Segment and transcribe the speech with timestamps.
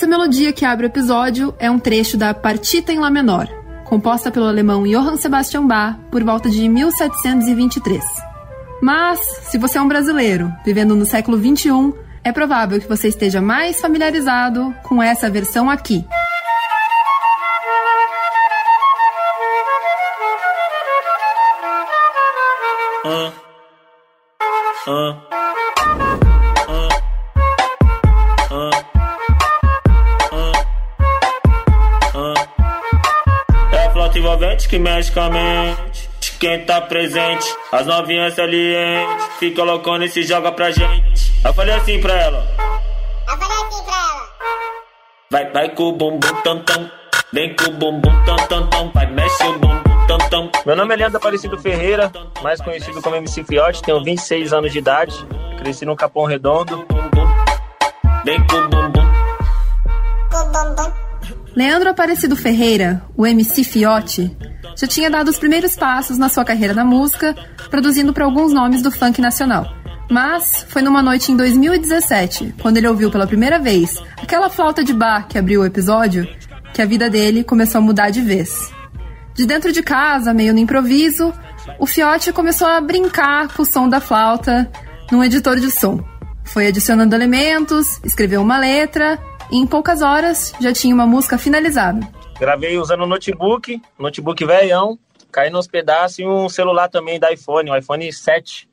[0.00, 3.46] Essa melodia que abre o episódio é um trecho da Partita em Lá menor,
[3.84, 8.02] composta pelo alemão Johann Sebastian Bach por volta de 1723.
[8.80, 11.92] Mas, se você é um brasileiro vivendo no século 21,
[12.24, 16.02] é provável que você esteja mais familiarizado com essa versão aqui.
[23.04, 23.32] Uh,
[24.90, 26.29] uh.
[34.20, 36.08] Envolvente que mexe com a mente.
[36.20, 39.26] De quem tá presente, as novinhas salientes.
[39.38, 41.32] Fica loucona e se joga pra gente.
[41.44, 42.46] Eu falei assim pra ela.
[43.28, 44.28] Eu falei assim pra ela.
[45.30, 46.90] Vai, vai com o bumbum tam tam.
[47.32, 48.90] Vem com o bumbum tam tam tam.
[48.92, 50.50] Vai, mexe o bumbum tam tam.
[50.66, 52.12] Meu nome é Leandro Aparecido Ferreira,
[52.42, 53.82] mais conhecido como MC Fiote.
[53.82, 55.14] Tenho 26 anos de idade.
[55.58, 56.86] Cresci no Capão Redondo.
[58.24, 59.06] Vem com o bumbum.
[60.30, 60.99] Com o bumbum.
[61.54, 64.36] Leandro Aparecido Ferreira, o MC Fiote,
[64.76, 67.34] já tinha dado os primeiros passos na sua carreira na música,
[67.68, 69.66] produzindo para alguns nomes do funk nacional.
[70.08, 74.92] Mas foi numa noite em 2017, quando ele ouviu pela primeira vez aquela flauta de
[74.92, 76.26] bar que abriu o episódio,
[76.72, 78.72] que a vida dele começou a mudar de vez.
[79.34, 81.32] De dentro de casa, meio no improviso,
[81.78, 84.70] o Fiote começou a brincar com o som da flauta
[85.10, 86.00] num editor de som.
[86.44, 89.18] Foi adicionando elementos, escreveu uma letra
[89.50, 92.06] e em poucas horas já tinha uma música finalizada.
[92.38, 94.98] Gravei usando notebook, notebook velhão,
[95.30, 98.68] caindo nos pedaços e um celular também da iPhone, um iPhone 7,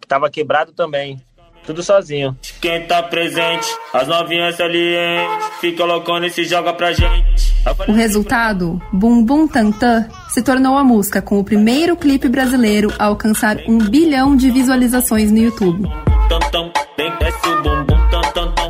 [0.00, 1.20] que tava quebrado também.
[1.64, 2.36] Tudo sozinho.
[2.60, 7.56] Quem tá presente, as novinhas salientes, fica loucona e se joga pra gente.
[7.88, 13.06] O resultado, Bum Bum Tantan, se tornou a música com o primeiro clipe brasileiro a
[13.06, 15.88] alcançar um bilhão de visualizações no YouTube.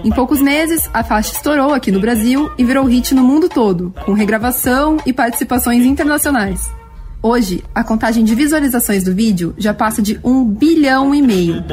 [0.05, 3.92] Em poucos meses, a faixa estourou aqui no Brasil e virou hit no mundo todo,
[4.05, 6.70] com regravação e participações internacionais.
[7.23, 11.64] Hoje, a contagem de visualizações do vídeo já passa de um bilhão e meio.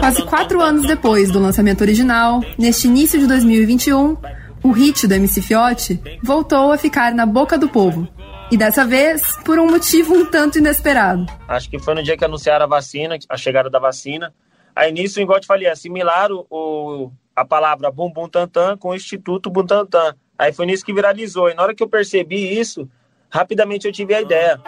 [0.00, 4.16] Quase quatro anos depois do lançamento original, neste início de 2021,
[4.64, 8.08] o hit do MC Fiote voltou a ficar na boca do povo.
[8.50, 11.26] E dessa vez, por um motivo um tanto inesperado.
[11.48, 14.34] Acho que foi no dia que anunciaram a vacina, a chegada da vacina.
[14.76, 20.14] Aí nisso, igual te falei, assimilaram o, a palavra bumbum tantan com o Instituto Buntantan.
[20.38, 21.48] Aí foi nisso que viralizou.
[21.48, 22.88] E na hora que eu percebi isso,
[23.30, 24.60] rapidamente eu tive a ideia.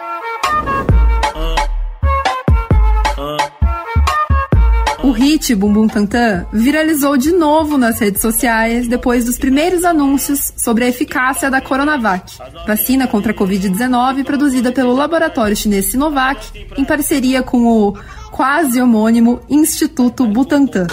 [5.27, 10.87] Hit Bumbum Tantan viralizou de novo nas redes sociais depois dos primeiros anúncios sobre a
[10.87, 17.65] eficácia da Coronavac, vacina contra a Covid-19 produzida pelo laboratório chinês Sinovac em parceria com
[17.65, 17.97] o
[18.31, 20.87] quase homônimo Instituto Butantan.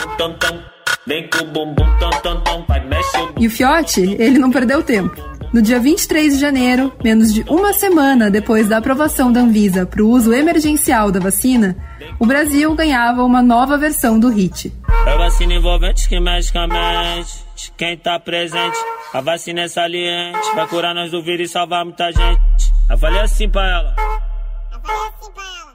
[3.39, 5.34] E o Fiote, ele não perdeu tempo.
[5.55, 10.03] No dia 23 de janeiro, menos de uma semana depois da aprovação da Anvisa para
[10.03, 11.77] o uso emergencial da vacina,
[12.19, 14.73] o Brasil ganhava uma nova versão do hit.
[15.07, 17.45] É vacina envolvente que mexe com a mente.
[17.77, 18.77] Quem tá presente,
[19.13, 20.55] a vacina é saliente.
[20.57, 22.75] Vai curar nós do vírus e salvar muita gente.
[22.91, 23.95] Eu falei assim pra ela.
[24.73, 25.75] Eu falei assim ela.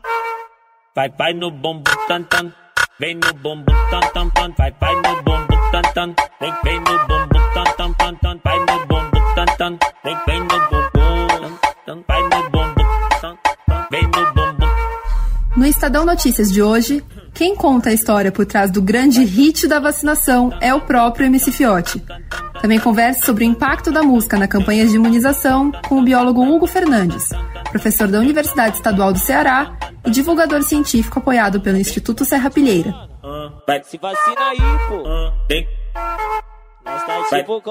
[0.93, 2.51] Vai, vai no bumbum tan tan.
[2.99, 4.53] Vem no bumbum tan tan tan.
[4.57, 6.13] Vai, vai no bumbum tan tan.
[6.41, 8.39] Vem, vem no bumbum tan tan tan tan.
[8.43, 9.08] Vai no bumbum
[15.59, 17.03] No Estadão Notícias de hoje,
[17.33, 21.51] quem conta a história por trás do grande hit da vacinação é o próprio MC
[21.51, 22.01] Fiote.
[22.61, 26.65] Também conversa sobre o impacto da música na campanha de imunização com o biólogo Hugo
[26.65, 27.27] Fernandes,
[27.71, 32.95] professor da Universidade Estadual do Ceará e divulgador científico apoiado pelo Instituto Serra Pilheira.
[33.67, 35.03] Vai, se vacina aí, pô.
[36.85, 37.61] Nós tá tipo.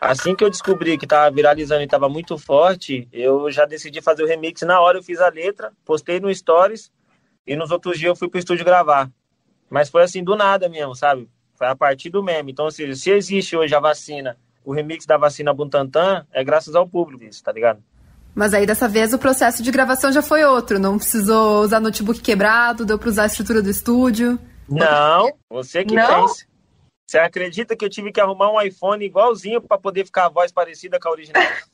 [0.00, 4.22] Assim que eu descobri que tava viralizando e tava muito forte, eu já decidi fazer
[4.22, 6.88] o remix na hora, eu fiz a letra, postei no Stories
[7.46, 9.10] e nos outros dias eu fui pro estúdio gravar.
[9.68, 11.28] Mas foi assim, do nada mesmo, sabe?
[11.54, 12.52] Foi a partir do meme.
[12.52, 16.88] Então, se, se existe hoje a vacina, o remix da vacina Buntantan, é graças ao
[16.88, 17.82] público isso, tá ligado?
[18.34, 22.20] Mas aí dessa vez o processo de gravação já foi outro, não precisou usar notebook
[22.20, 24.38] quebrado, deu para usar a estrutura do estúdio.
[24.68, 26.26] Não, você que Não?
[26.26, 26.46] pensa.
[27.06, 30.52] Você acredita que eu tive que arrumar um iPhone igualzinho para poder ficar a voz
[30.52, 31.42] parecida com a original?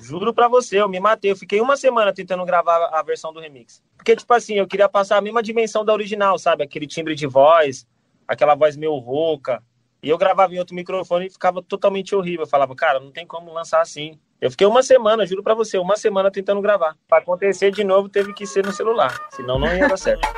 [0.00, 1.30] Juro pra você, eu me matei.
[1.30, 3.82] Eu fiquei uma semana tentando gravar a versão do remix.
[3.96, 6.64] Porque, tipo assim, eu queria passar a mesma dimensão da original, sabe?
[6.64, 7.86] Aquele timbre de voz,
[8.26, 9.62] aquela voz meio rouca.
[10.02, 12.42] E eu gravava em outro microfone e ficava totalmente horrível.
[12.42, 14.18] Eu falava, cara, não tem como lançar assim.
[14.40, 16.96] Eu fiquei uma semana, juro pra você, uma semana tentando gravar.
[17.06, 19.16] Pra acontecer de novo, teve que ser no celular.
[19.30, 20.28] Senão não ia dar certo.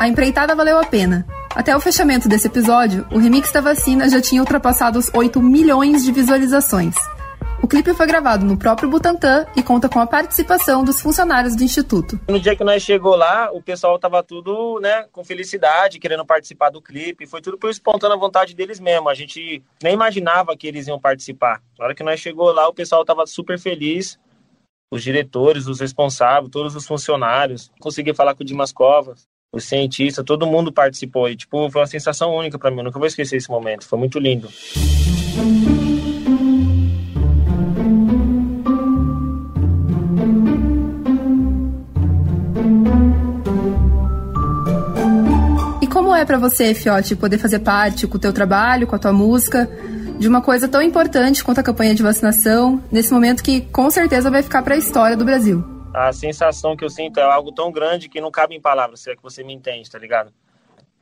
[0.00, 1.24] A empreitada valeu a pena.
[1.58, 6.04] Até o fechamento desse episódio, o remix da vacina já tinha ultrapassado os 8 milhões
[6.04, 6.94] de visualizações.
[7.60, 11.64] O clipe foi gravado no próprio Butantã e conta com a participação dos funcionários do
[11.64, 12.16] Instituto.
[12.28, 16.70] No dia que nós chegou lá, o pessoal tava tudo, né, com felicidade, querendo participar
[16.70, 17.26] do clipe.
[17.26, 19.08] Foi tudo por espontânea vontade deles mesmo.
[19.08, 21.60] A gente nem imaginava que eles iam participar.
[21.76, 24.16] Na hora que nós chegou lá, o pessoal tava super feliz.
[24.92, 27.68] Os diretores, os responsáveis, todos os funcionários.
[27.80, 31.28] Consegui falar com o Dimas Covas, os cientistas, todo mundo participou.
[31.28, 32.78] E, tipo, foi uma sensação única para mim.
[32.78, 33.86] Eu nunca vou esquecer esse momento.
[33.86, 34.48] Foi muito lindo.
[45.80, 48.98] E como é pra você, Fiote, poder fazer parte com o teu trabalho, com a
[48.98, 49.68] tua música,
[50.18, 54.30] de uma coisa tão importante quanto a campanha de vacinação, nesse momento que com certeza
[54.30, 55.77] vai ficar pra história do Brasil?
[55.92, 59.10] A sensação que eu sinto é algo tão grande que não cabe em palavras, se
[59.10, 60.32] é que você me entende, tá ligado?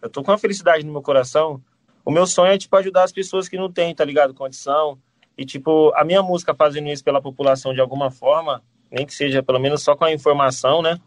[0.01, 1.61] Eu tô com uma felicidade no meu coração.
[2.05, 4.33] O meu sonho é, tipo, ajudar as pessoas que não têm, tá ligado?
[4.33, 4.99] Condição.
[5.37, 9.43] E, tipo, a minha música fazendo isso pela população de alguma forma, nem que seja
[9.43, 10.99] pelo menos só com a informação, né?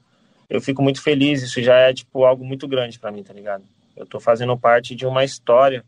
[0.50, 1.42] Eu fico muito feliz.
[1.42, 3.64] Isso já é, tipo, algo muito grande para mim, tá ligado?
[3.96, 5.86] Eu tô fazendo parte de uma história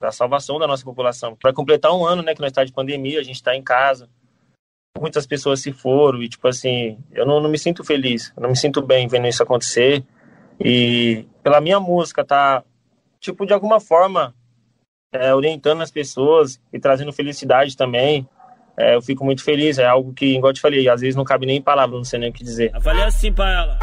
[0.00, 1.36] da salvação da nossa população.
[1.42, 4.08] Vai completar um ano, né, que nós está de pandemia, a gente está em casa.
[4.98, 8.50] Muitas pessoas se foram e, tipo assim, eu não, não me sinto feliz, eu não
[8.50, 10.04] me sinto bem vendo isso acontecer.
[10.58, 12.62] E pela minha música, tá,
[13.20, 14.34] tipo, de alguma forma,
[15.12, 18.28] é, orientando as pessoas e trazendo felicidade também.
[18.76, 21.24] É, eu fico muito feliz, é algo que, igual eu te falei, às vezes não
[21.24, 22.72] cabe nem em palavras, não sei nem o que dizer.
[22.74, 23.78] Eu falei assim pra ela.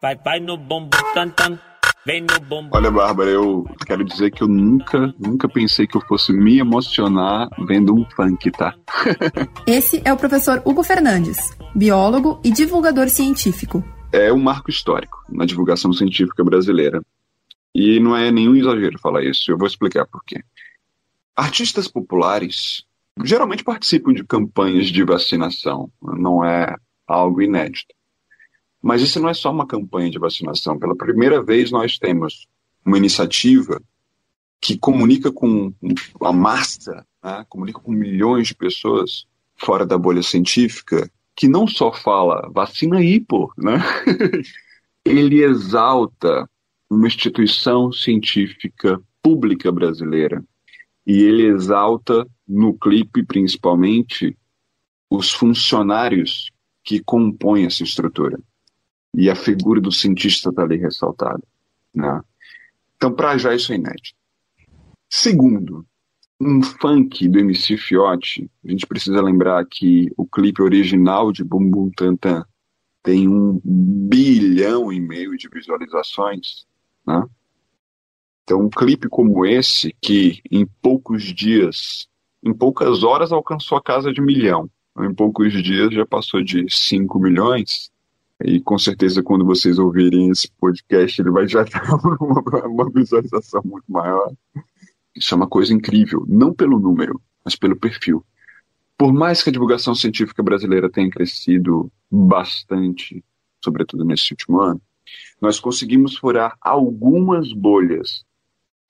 [0.00, 1.58] Vai, vai no bumbum tan tan.
[2.72, 7.48] Olha, Bárbara, eu quero dizer que eu nunca, nunca pensei que eu fosse me emocionar
[7.64, 8.74] vendo um funk, tá?
[9.68, 13.84] Esse é o professor Hugo Fernandes, biólogo e divulgador científico.
[14.12, 17.00] É um marco histórico na divulgação científica brasileira.
[17.72, 20.42] E não é nenhum exagero falar isso, eu vou explicar por quê.
[21.36, 22.84] Artistas populares
[23.24, 26.74] geralmente participam de campanhas de vacinação, não é
[27.06, 27.94] algo inédito.
[28.82, 30.76] Mas isso não é só uma campanha de vacinação.
[30.76, 32.48] Pela primeira vez, nós temos
[32.84, 33.80] uma iniciativa
[34.60, 35.72] que comunica com
[36.20, 37.46] a massa, né?
[37.48, 39.24] comunica com milhões de pessoas
[39.56, 43.78] fora da bolha científica, que não só fala vacina aí, pô, né?
[45.04, 46.48] Ele exalta
[46.90, 50.44] uma instituição científica pública brasileira.
[51.04, 54.36] E ele exalta, no clipe principalmente,
[55.10, 56.52] os funcionários
[56.84, 58.38] que compõem essa estrutura
[59.14, 61.42] e a figura do cientista está ali ressaltada.
[61.94, 62.20] Né?
[62.96, 64.16] Então, para já, isso é inédito.
[65.10, 65.86] Segundo,
[66.40, 71.70] um funk do MC Fiote, a gente precisa lembrar que o clipe original de Bum
[71.70, 72.44] Bum Tantan
[73.02, 76.66] tem um bilhão e meio de visualizações,
[77.06, 77.24] né?
[78.44, 82.08] Então, um clipe como esse, que em poucos dias,
[82.42, 84.68] em poucas horas alcançou a casa de milhão,
[84.98, 87.91] em poucos dias já passou de 5 milhões,
[88.44, 93.62] e com certeza, quando vocês ouvirem esse podcast, ele vai já ter uma, uma visualização
[93.64, 94.32] muito maior.
[95.14, 98.24] Isso é uma coisa incrível, não pelo número, mas pelo perfil.
[98.96, 103.22] Por mais que a divulgação científica brasileira tenha crescido bastante,
[103.62, 104.80] sobretudo nesse último ano,
[105.40, 108.24] nós conseguimos furar algumas bolhas.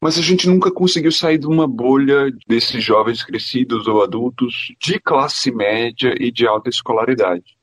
[0.00, 4.98] Mas a gente nunca conseguiu sair de uma bolha desses jovens crescidos ou adultos de
[4.98, 7.56] classe média e de alta escolaridade.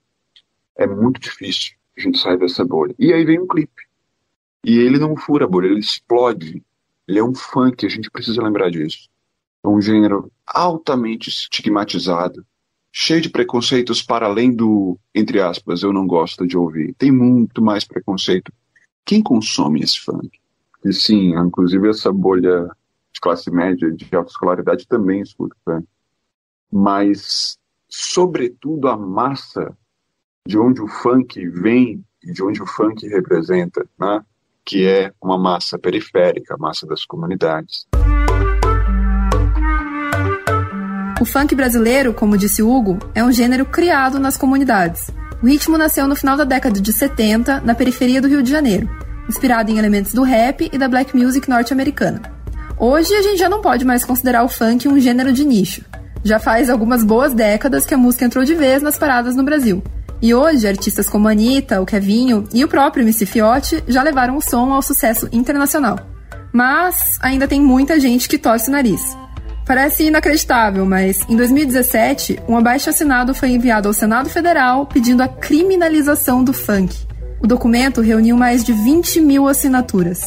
[0.76, 2.96] É muito difícil a gente sai dessa bolha.
[2.98, 3.88] E aí vem um clipe.
[4.64, 6.64] E ele não fura a bolha, ele explode.
[7.08, 9.10] Ele é um funk, a gente precisa lembrar disso.
[9.64, 12.46] É um gênero altamente estigmatizado,
[12.92, 16.94] cheio de preconceitos para além do, entre aspas, eu não gosto de ouvir.
[16.96, 18.52] Tem muito mais preconceito.
[19.06, 20.30] Quem consome esse funk?
[20.86, 22.70] E sim, inclusive essa bolha
[23.12, 25.88] de classe média, de alta escolaridade também escuta funk.
[26.72, 29.76] Mas, sobretudo, a massa
[30.50, 34.20] de onde o funk vem e de onde o funk representa, né?
[34.66, 37.86] que é uma massa periférica, a massa das comunidades.
[41.22, 45.12] O funk brasileiro, como disse Hugo, é um gênero criado nas comunidades.
[45.44, 48.90] O ritmo nasceu no final da década de 70, na periferia do Rio de Janeiro,
[49.30, 52.24] inspirado em elementos do rap e da black music norte-americana.
[52.76, 55.86] Hoje a gente já não pode mais considerar o funk um gênero de nicho.
[56.24, 59.84] Já faz algumas boas décadas que a música entrou de vez nas paradas no Brasil.
[60.22, 64.42] E hoje, artistas como Anitta, o Kevinho e o próprio MC Fiote já levaram o
[64.42, 65.98] som ao sucesso internacional.
[66.52, 69.02] Mas ainda tem muita gente que torce o nariz.
[69.66, 76.44] Parece inacreditável, mas em 2017, um abaixo-assinado foi enviado ao Senado Federal pedindo a criminalização
[76.44, 76.98] do funk.
[77.40, 80.22] O documento reuniu mais de 20 mil assinaturas.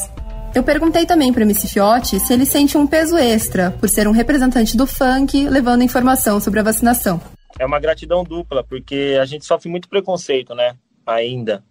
[0.54, 4.12] Eu perguntei também para MC Fiotti se ele sente um peso extra por ser um
[4.12, 7.20] representante do funk levando informação sobre a vacinação.
[7.58, 10.76] É uma gratidão dupla, porque a gente sofre muito preconceito, né?
[11.06, 11.62] Ainda.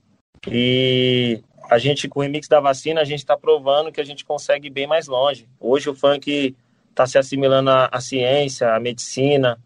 [0.50, 4.26] E a gente, com o remix da vacina, a gente está provando que a gente
[4.26, 5.48] consegue ir bem mais longe.
[5.60, 6.56] Hoje o funk
[6.90, 9.60] está se assimilando à, ciência, à medicina.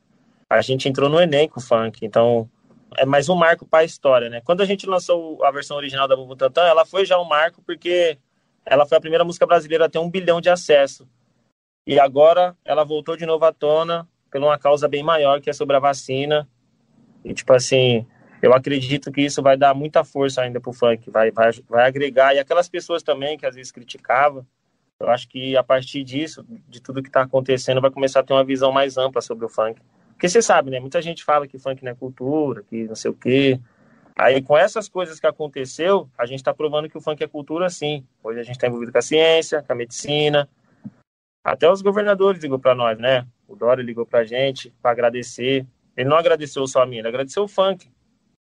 [0.49, 2.49] A gente entrou no Enem com o funk, então
[2.97, 4.41] é mais um marco para a história, né?
[4.41, 7.61] Quando a gente lançou a versão original da Bubu Tantan, ela foi já um marco
[7.65, 8.17] porque
[8.65, 11.07] ela foi a primeira música brasileira a ter um bilhão de acesso.
[11.87, 15.53] E agora ela voltou de novo à tona por uma causa bem maior, que é
[15.53, 16.45] sobre a vacina.
[17.23, 18.05] E, tipo assim,
[18.41, 22.35] eu acredito que isso vai dar muita força ainda pro funk, vai, vai, vai agregar.
[22.35, 24.45] E aquelas pessoas também que às vezes criticavam,
[24.99, 28.33] eu acho que a partir disso, de tudo que está acontecendo, vai começar a ter
[28.33, 29.81] uma visão mais ampla sobre o funk.
[30.09, 30.81] Porque você sabe, né?
[30.81, 33.57] Muita gente fala que funk não é cultura, que não sei o quê.
[34.17, 37.69] Aí, com essas coisas que aconteceu, a gente está provando que o funk é cultura,
[37.69, 38.05] sim.
[38.21, 40.49] Hoje a gente está envolvido com a ciência, com a medicina.
[41.41, 43.25] Até os governadores ligou para nós, né?
[43.47, 45.65] O Dória ligou para a gente para agradecer.
[45.95, 47.89] Ele não agradeceu só a mim, ele agradeceu o funk.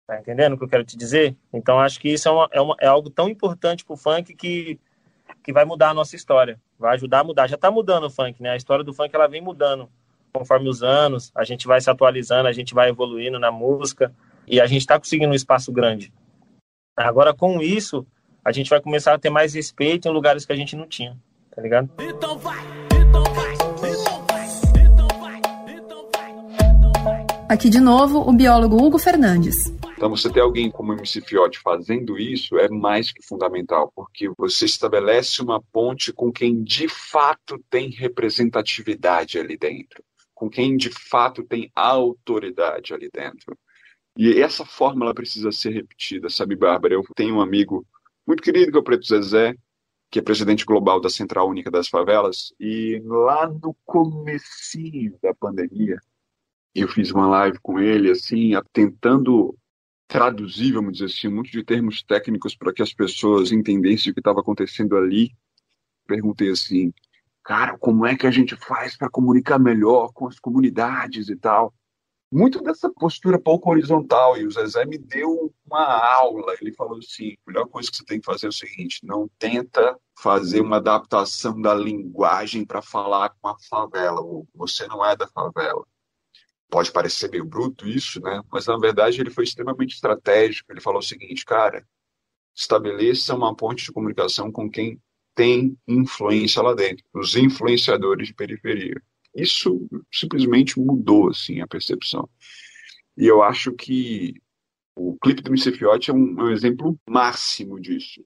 [0.07, 1.37] Tá entendendo o que eu quero te dizer?
[1.53, 4.35] Então, acho que isso é, uma, é, uma, é algo tão importante para o funk
[4.35, 4.79] que,
[5.43, 6.61] que vai mudar a nossa história.
[6.79, 7.47] Vai ajudar a mudar.
[7.47, 8.51] Já está mudando o funk, né?
[8.51, 9.89] A história do funk ela vem mudando
[10.33, 14.13] conforme os anos, a gente vai se atualizando, a gente vai evoluindo na música
[14.47, 16.13] e a gente está conseguindo um espaço grande.
[16.97, 18.07] Agora, com isso,
[18.45, 21.17] a gente vai começar a ter mais respeito em lugares que a gente não tinha,
[21.55, 21.91] tá ligado?
[22.01, 22.65] Então vai,
[27.53, 29.67] Aqui de novo, o biólogo Hugo Fernandes.
[29.95, 34.31] Então, você ter alguém como o MC Fiote fazendo isso é mais que fundamental, porque
[34.39, 40.03] você estabelece uma ponte com quem de fato tem representatividade ali dentro
[40.35, 43.57] com quem de fato tem autoridade ali dentro.
[44.17, 46.95] E essa fórmula precisa ser repetida, sabe, Bárbara?
[46.95, 47.87] Eu tenho um amigo
[48.27, 49.55] muito querido que é o Preto Zezé,
[50.11, 55.99] que é presidente global da Central Única das Favelas, e lá no comecinho da pandemia,
[56.75, 59.57] eu fiz uma live com ele, assim, tentando
[60.09, 64.21] traduzir, vamos dizer assim, muitos de termos técnicos para que as pessoas entendessem o que
[64.21, 65.31] estava acontecendo ali.
[66.07, 66.93] Perguntei assim,
[67.43, 71.75] cara, como é que a gente faz para comunicar melhor com as comunidades e tal?
[72.31, 76.57] Muito dessa postura pouco horizontal, e o Zezé me deu uma aula.
[76.63, 79.29] Ele falou assim: a melhor coisa que você tem que fazer é o seguinte, não
[79.39, 84.23] tenta fazer uma adaptação da linguagem para falar com a favela,
[84.55, 85.85] você não é da favela.
[86.73, 88.41] Pode parecer meio bruto isso, né?
[88.51, 90.73] Mas na verdade ele foi extremamente estratégico.
[90.73, 91.87] Ele falou o seguinte, cara,
[92.57, 94.99] estabeleça uma ponte de comunicação com quem
[95.35, 98.99] tem influência lá dentro, os influenciadores de periferia.
[99.37, 102.27] Isso simplesmente mudou assim a percepção.
[103.19, 104.41] E eu acho que
[104.97, 105.71] o clipe do MC
[106.09, 108.25] é um, é um exemplo máximo disso.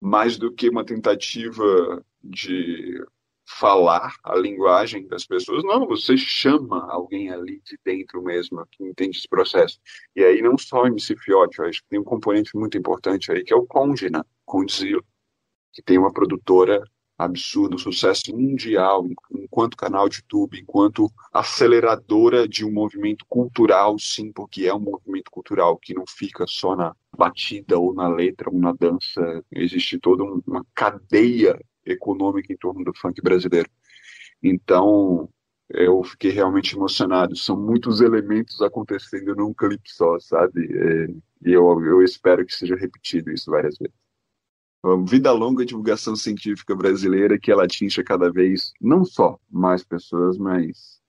[0.00, 3.04] Mais do que uma tentativa de
[3.58, 5.64] falar a linguagem das pessoas.
[5.64, 9.78] Não, você chama alguém ali de dentro mesmo que entende esse processo.
[10.14, 13.42] E aí não só o MC Fiote, acho que tem um componente muito importante aí
[13.44, 14.22] que é o Conde, né?
[14.44, 15.02] Condzilla
[15.72, 16.82] que tem uma produtora
[17.16, 24.32] absurda, um sucesso mundial, enquanto canal de YouTube, enquanto aceleradora de um movimento cultural, sim,
[24.32, 28.58] porque é um movimento cultural que não fica só na batida ou na letra ou
[28.58, 31.60] na dança, existe toda uma cadeia
[31.92, 33.68] econômica em torno do funk brasileiro.
[34.42, 35.28] Então,
[35.68, 37.36] eu fiquei realmente emocionado.
[37.36, 40.66] São muitos elementos acontecendo num clipe só, sabe?
[40.72, 41.06] É,
[41.46, 43.94] e eu, eu espero que seja repetido isso várias vezes
[45.06, 51.00] vida longa divulgação científica brasileira que ela atinja cada vez não só mais pessoas, mas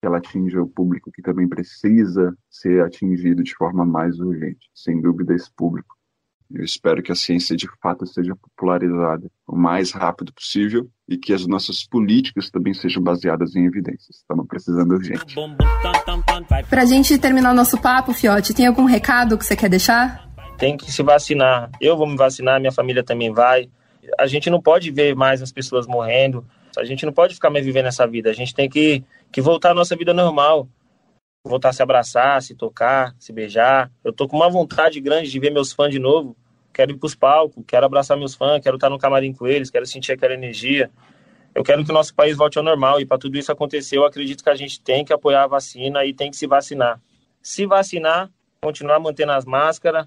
[0.00, 4.68] que ela atinja o público que também precisa ser atingido de forma mais urgente.
[4.74, 5.96] Sem dúvida, esse público.
[6.54, 11.32] Eu espero que a ciência de fato seja popularizada o mais rápido possível e que
[11.32, 14.16] as nossas políticas também sejam baseadas em evidências.
[14.16, 15.34] Estamos precisando urgente.
[16.68, 20.32] Para a gente terminar o nosso papo, Fiote, tem algum recado que você quer deixar?
[20.62, 21.72] tem que se vacinar.
[21.80, 23.68] Eu vou me vacinar, minha família também vai.
[24.16, 26.46] A gente não pode ver mais as pessoas morrendo.
[26.78, 28.30] A gente não pode ficar mais vivendo essa vida.
[28.30, 30.68] A gente tem que, que voltar à nossa vida normal.
[31.44, 33.90] Voltar a se abraçar, se tocar, se beijar.
[34.04, 36.36] Eu tô com uma vontade grande de ver meus fãs de novo.
[36.72, 39.86] Quero ir pros palcos, quero abraçar meus fãs, quero estar no camarim com eles, quero
[39.86, 40.90] sentir aquela energia.
[41.54, 44.06] Eu quero que o nosso país volte ao normal e para tudo isso acontecer, eu
[44.06, 47.00] acredito que a gente tem que apoiar a vacina e tem que se vacinar.
[47.42, 48.30] Se vacinar,
[48.62, 50.06] continuar mantendo as máscaras,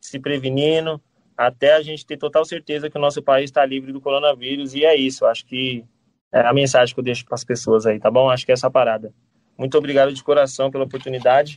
[0.00, 1.02] se prevenindo,
[1.36, 4.74] até a gente ter total certeza que o nosso país está livre do coronavírus.
[4.74, 5.84] E é isso, acho que
[6.32, 8.28] É a mensagem que eu deixo para as pessoas aí, tá bom?
[8.28, 9.14] Acho que é essa parada.
[9.56, 11.56] Muito obrigado de coração pela oportunidade.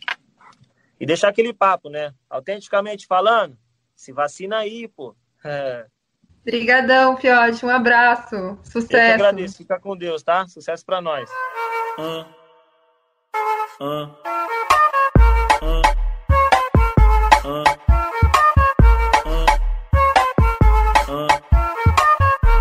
[0.99, 2.13] E deixar aquele papo, né?
[2.29, 3.57] Autenticamente falando,
[3.97, 5.15] se vacina aí, pô.
[5.43, 5.87] É.
[6.41, 7.65] Obrigadão, Fiote.
[7.65, 8.57] Um abraço.
[8.63, 8.77] Sucesso.
[8.79, 9.57] Eu que agradeço.
[9.57, 10.47] Fica com Deus, tá?
[10.47, 11.29] Sucesso para nós.
[11.97, 12.25] Uh.
[13.83, 14.27] Uh.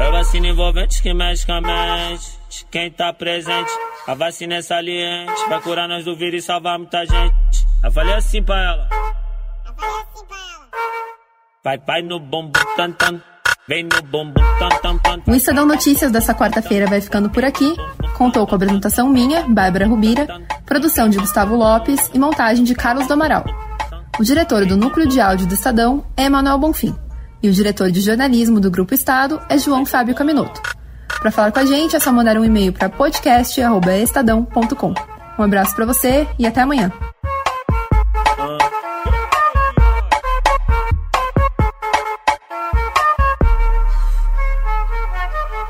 [0.00, 2.38] É vacina envolvente que mexe com a mente.
[2.70, 3.70] Quem tá presente,
[4.06, 5.48] a vacina é saliente.
[5.48, 7.66] Vai curar nós do vírus e salvar muita gente.
[7.84, 9.05] Eu falei assim pra ela.
[11.66, 12.20] Vai, vai no
[12.76, 12.94] tan.
[13.66, 14.32] Vem no tan.
[15.26, 17.74] O Estadão Notícias dessa quarta-feira vai ficando por aqui.
[18.16, 20.28] Contou com a apresentação minha, Bárbara Rubira,
[20.64, 23.44] produção de Gustavo Lopes e montagem de Carlos do Amaral.
[24.16, 26.94] O diretor do núcleo de áudio do Estadão é Emanuel Bonfim.
[27.42, 30.62] E o diretor de jornalismo do Grupo Estado é João Fábio Caminoto.
[31.18, 34.94] Para falar com a gente é só mandar um e-mail para podcast@estadão.com.
[35.36, 36.92] Um abraço para você e até amanhã.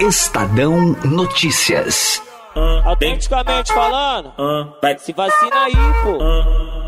[0.09, 2.23] Estadão Notícias.
[2.85, 4.33] autenticamente falando,
[4.81, 6.86] vai se vacina aí, pô.